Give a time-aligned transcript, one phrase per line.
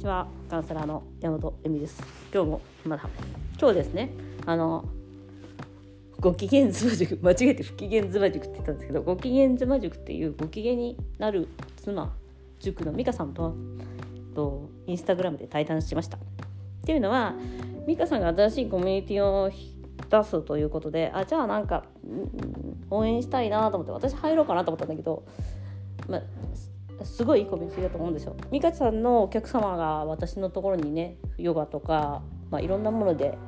[0.00, 0.26] ちは。
[0.48, 2.02] カウンセラーの山本恵美です。
[2.32, 3.06] 今日もまだ
[3.58, 4.10] 今日ですね。
[4.46, 4.88] あの
[6.18, 12.14] ご機嫌妻塾間違えて不機嫌妻塾って言ったんですけどご機嫌妻塾っていうご機嫌になる妻
[12.60, 13.54] 塾の美香さんと
[14.34, 16.16] とインスタグラムで対談しました。
[16.16, 16.20] っ
[16.84, 17.34] ていうのは
[17.86, 19.50] 美香さんが新しいコミュニティを
[20.08, 21.84] 出すということであじゃあなんか、
[22.88, 25.24] 応援したいなと思って私入ろうかなと思ったんだけど、
[26.08, 26.22] まあ、
[27.04, 28.36] すごいいいコミュニティだと思うんですよ。
[28.50, 33.38] 美香さんのお客様が私のところにねヨガとか、まあ、いろんなもので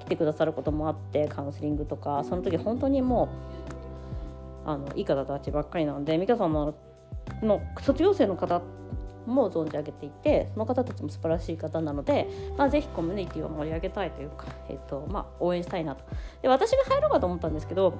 [0.00, 3.28] 来てくださることもあってカウンセリングとかその時本当にも
[4.66, 6.74] うあのいい方たちばっかりなんで美香さんの
[7.80, 8.62] 卒業生の方
[9.26, 16.04] も存じ上げていてその方たちも素晴らしい方なので、まあ、ぜひコミュニティを盛り上げたいというか、えーとまあ、応援したいなと
[16.42, 17.98] で私が入ろうかと思ったんですけど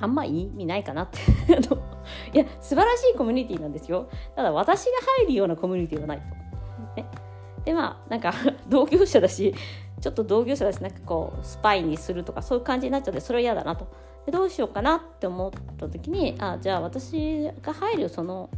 [0.00, 1.18] あんま意味ないかなって
[2.32, 7.00] いや素晴らしいコミュニティなんですよただ私が入るようなコミュニティはないと。
[7.00, 7.08] ね、
[7.64, 8.32] でまあなんか
[8.68, 9.54] 同業者だし
[10.00, 13.86] ちょっと同業者だしなんかこうスパイにするとかそういう感じになっちゃってそれは嫌だなと。
[14.26, 18.48] でどうしようかなって思った時にあじゃあ私が入るその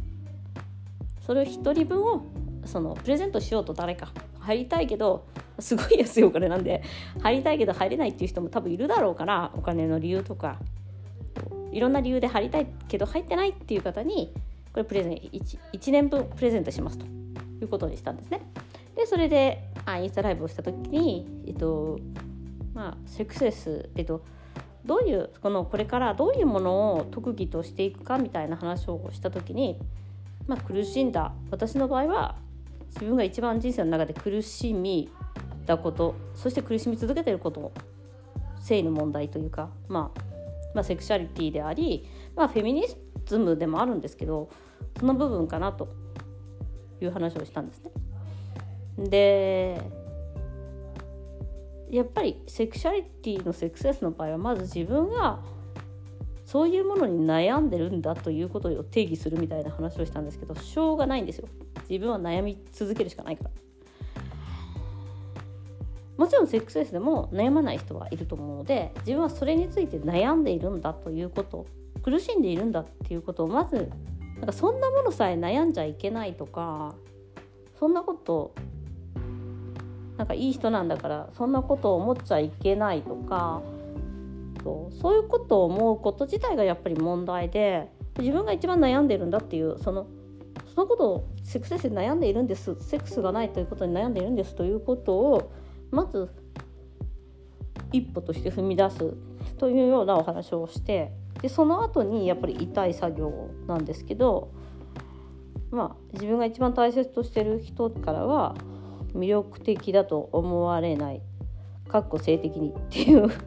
[1.25, 2.21] それを1人分を
[2.65, 5.25] そのプレゼントしようと誰か入りたいけど
[5.59, 6.83] すごい安いお金なんで
[7.21, 10.59] 入りたいけど入れないっていう人も多分いるだろうからお金の理由とか
[11.71, 14.33] いろんな理由で入りたいけど入ってないっていう方に
[14.73, 17.09] これプレゼン 1, 1年分プレゼントしますとい
[17.63, 18.41] うことにしたんですね。
[18.95, 21.99] でそれであインスタライブをした時にえっと
[22.73, 24.23] まあセクセスえっと
[24.85, 29.79] どういうこのこれからどういうものを特技としていくかみたいな話をした時に、
[30.47, 32.37] まあ、苦しんだ私の場合は
[32.95, 35.09] 自分が一番人生の中で苦しみ
[35.65, 37.73] だことそして苦しみ続けてること
[38.61, 40.36] 性の問題というかまあ
[40.77, 42.85] まあ、セクシャリティであり、まあ、フェミニ
[43.25, 44.47] ズムでもあるんですけど
[44.99, 45.89] その部分かなと
[47.01, 49.09] いう話をしたんですね。
[49.09, 49.81] で
[51.89, 55.39] やっぱりセクシャリティのセクセスの場合はまず自分が
[56.45, 61.47] そういうものに悩んでるんだということを定義するみたいな話をしたんですけどしょうがないんですよ
[61.89, 63.49] 自分は悩み続けるしかないから
[66.17, 71.67] もちろんセックスレスでも悩まない人はいると思うので自分はそれについて悩んでいるんだということ
[72.03, 73.89] 苦しんでいるんだっていうことをまず
[74.37, 76.95] なんかそんなものさえ悩んじゃいけないとか
[77.79, 78.53] そんなこと
[80.17, 83.61] なんかいい人なんだからそんなことを思っちゃいけないとか
[84.63, 90.07] そうそういうことを思うこと自体がやっぱり問題で自分が一番悩んでるんだっていうその
[90.73, 95.51] そのことをセックスレスで悩んでいるんですセックスがないということに悩んでいるんですということを
[95.91, 96.29] まず
[97.91, 99.13] 一歩として踏み出す
[99.57, 101.11] というようなお話をして
[101.41, 104.51] でその後にやっぱり痛い作業なんですけど
[105.71, 108.55] まあ自分が一番大切としてる人からは
[109.13, 111.21] 魅力的だと思われない
[111.87, 113.29] かっこ性的にっていう。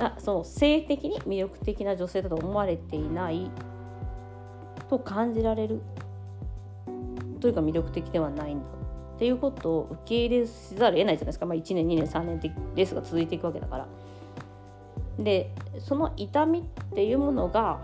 [0.00, 3.50] あその性的に魅力的な女性だと思われていない
[4.88, 5.80] と感じられる
[7.40, 8.64] というか魅力的ではないんだ。
[9.18, 13.88] っていうことを受け入れざるを得ないじゃないですか、まあ、1年2年3年ってレースが続いていくわけだから。
[15.18, 17.80] でその痛みっていうものが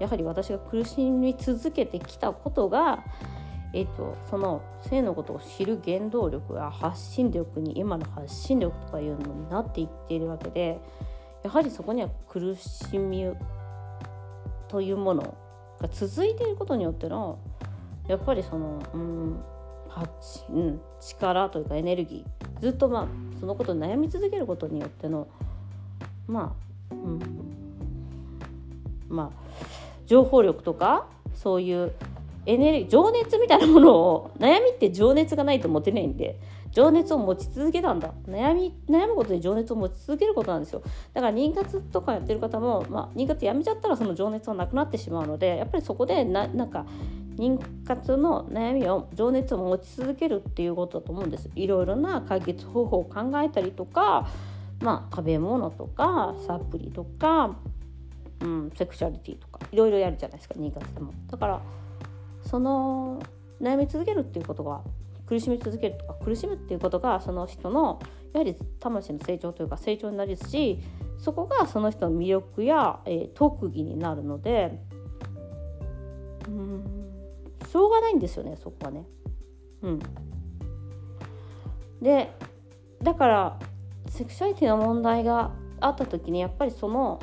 [0.00, 3.04] やはり私が苦しみ続けてきたことが、
[3.72, 10.80] えっと、その性のことを知る原動力や発信力に今の発信力とかいうのになっていっているわけで
[11.44, 13.30] やはりそこには苦しみ
[14.66, 15.36] というもの
[15.80, 17.38] が続いていることによっての
[18.08, 19.40] やっぱりその、うん、
[20.50, 23.06] うん、力というかエネルギーずっとまあ
[23.40, 25.28] そのことに悩み続けることによっての
[26.26, 26.54] ま
[26.90, 27.20] あ、うん、
[29.08, 29.30] まあ
[30.06, 31.92] 情報力とかそういう
[32.46, 36.38] エネルギー情熱みたいなものを悩みって情熱がないと持てないんで
[36.72, 40.82] 情熱を持ち続けたんだ悩み悩むことで情熱を持ち続けることなんですよ
[41.12, 46.86] だから妊活とかやってる方も、まあ、妊活やめちゃったらその情熱はなくなってしまうのでやっぱりそこでななんか
[47.42, 51.50] 妊活の悩みを情熱を持ち続けるっていうことだと思うんです。
[51.56, 54.28] いろいろな解決方法を考えたりとか、
[54.80, 57.56] まあ、食べ物とかサプリとか、
[58.40, 61.12] うん、セクシャリティとかいろいろやるじゃないですか妊活でも。
[61.28, 61.60] だから
[62.44, 63.20] その
[63.60, 64.82] 悩み続けるっていうことが
[65.26, 68.00] 苦しみ続けるとか苦しむっていうことがその人の
[68.32, 70.78] やはり魂の成長というか成長になるし
[71.18, 74.78] そこがその人の魅力や、えー、特技になるので
[77.72, 79.06] しょうがないんですよねそこはね。
[79.80, 79.98] うん、
[82.02, 82.30] で
[83.02, 83.58] だから
[84.10, 87.18] セクシャリティの問題があった時にやっぱりその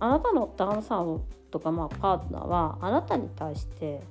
[0.00, 1.22] あなたの旦那さん
[1.52, 4.02] とかまあパートナーはあなたに対して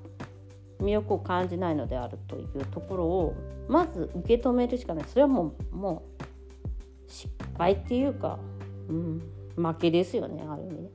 [0.80, 3.36] 魅力を感じないのであるというところを
[3.68, 8.40] まず受け止めるしかないそれはもうもう失敗っていうか、
[8.88, 9.22] うん、
[9.58, 10.90] 負けですよねある意味ね。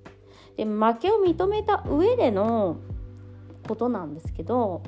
[0.56, 2.78] で負けを認めた上での
[3.66, 4.82] ことなんですけど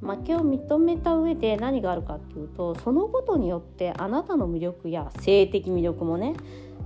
[0.00, 6.34] 負けを認めた上で何があるかっていうとそのことによってあなたの魅力や性的魅力もね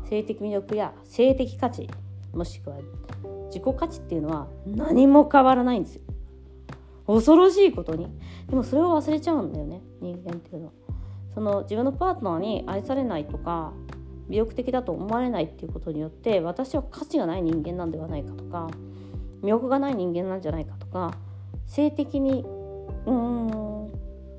[0.09, 1.89] 性的魅力や性的価値
[2.33, 2.77] もしくは
[3.47, 6.03] 自己価値っていうのは何も変わらないんですよ。
[7.07, 8.07] 恐ろしいことに
[8.49, 10.73] でもそれを忘れちゃうんだよね人間っていうのは。
[11.35, 13.73] その自分のパートナーに愛されないとか
[14.29, 18.69] 魅力的だと思われないっていうことによって私は価値がない人間なんではないかとか
[19.43, 21.13] 魅力がない人間なんじゃないかか
[21.67, 22.45] 性的に
[23.07, 23.93] うーん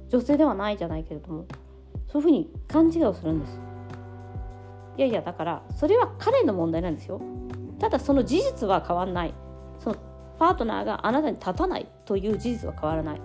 [0.09, 1.45] 女性ではないじゃないけれども
[2.12, 3.59] そういうふうに勘違いをするんです。
[4.98, 7.21] いやいやだからそれは彼の問題なんですよ。
[7.80, 9.33] ただその事実は変わらない。
[9.80, 9.95] その
[10.38, 13.21] パートナーがあなたに立たないという事実は変わらない。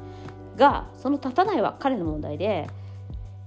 [0.56, 2.68] がその立たないは彼の問題で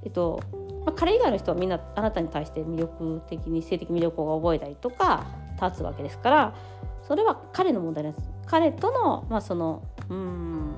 [0.03, 0.41] えっと、
[0.85, 5.25] まあ、彼以外の人はみんなあなたに対して魅力的に性的魅力を覚えたりとか
[5.61, 6.55] 立つわけですから
[7.09, 10.75] それは彼の問題です彼とのまあそのうん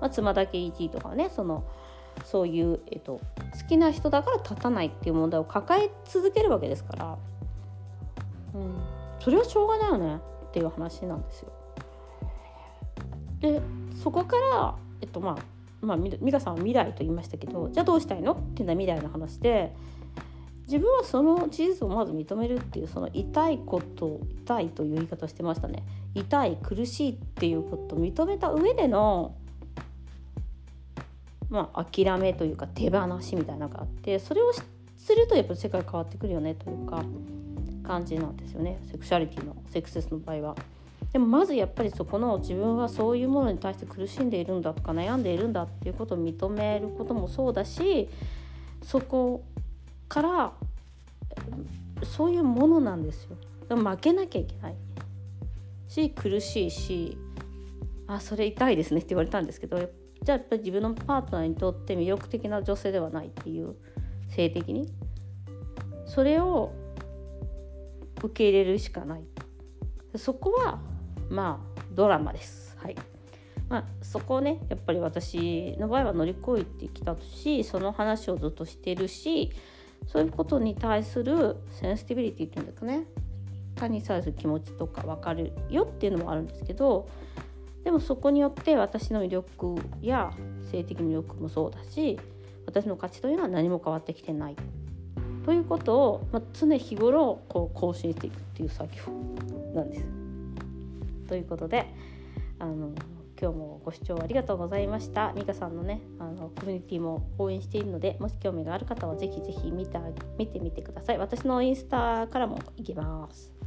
[0.00, 1.64] まあ、妻だけ ET とかねその
[2.24, 3.20] そういう、えっと、
[3.60, 7.18] 好きな人だから立たないっていう問題を抱え続けるわけですから、
[8.54, 8.74] うん、
[9.20, 11.52] それはしょうがないよねっていう話なんですよ。
[13.40, 13.62] で
[14.02, 15.36] そこから、えっとまあ
[15.80, 18.32] まあ、美香さんは未来と言いましたけどじゃあどうしたいの？
[18.32, 19.72] っていうのは未来の話で
[20.68, 25.82] 自分はその事実をまず認めるっていうその痛いこと痛いという言い方をしてましたね
[26.14, 29.34] 痛い苦しいっていうことを認めた上での
[31.50, 34.62] まあ、諦めというか手放しみたいなのがあってそれをす
[35.14, 37.02] るとやっぱり世界変わってくるよねというか
[37.82, 40.56] 感じなんですよねセクシャリティのセクススの場合は。
[41.12, 48.10] でもまずやっぱりそこの自分はそういうものに対して苦しんでいるんだとか悩んでいるんだっていうことを認めることもそうだし
[48.82, 49.42] そこ
[50.08, 50.52] から
[52.04, 53.36] そういうものなんですよ。
[53.68, 54.76] でも負けなきゃいけない。
[55.88, 57.18] し苦しいし
[58.06, 63.74] あそれ痛いですねって言われたんですけどじゃあやっぱり自分のパートナーにとって魅力的な女性ではないっていう
[64.28, 64.92] 性的に
[66.06, 66.72] それを
[68.22, 69.22] 受け入れるしかない。
[70.16, 70.80] そこは
[71.30, 72.76] まあドラマです。
[72.78, 72.96] はい。
[73.68, 79.52] まあそこをねやっぱり私の場合は乗り越えてきたしその話をずっとしてるし
[80.06, 83.04] そういうことに対するセンシティビリティっていうんですかね
[83.76, 87.08] 他に対する気持ちとか分かるよっていうのもあるんですけど
[87.84, 90.32] でもそこによって私の魅力や
[90.70, 92.18] 性的魅力もそうだし
[92.66, 94.56] 私の価値というのは何も変わってきてない
[95.46, 99.02] ということを、まあ、常日頃こう更新していくっていう作業
[99.74, 100.04] なんです。
[101.26, 101.86] ということで
[102.58, 102.90] あの
[103.40, 105.32] 今日もご視聴ありがとうございました。
[105.36, 109.98] 美香さんのねあのコミュニティも応援しているのでもし興味がある方はぜひぜひ見て
[110.38, 111.18] 見てみてください。
[111.18, 113.57] 私のインスタからも行きます。